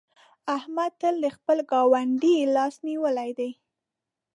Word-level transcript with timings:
احمد 0.57 0.91
تل 1.01 1.15
د 1.23 1.27
خپل 1.35 1.57
ګاونډي 1.71 2.35
لاس 2.55 2.75
نيولی 2.87 3.31
دی. 3.37 3.51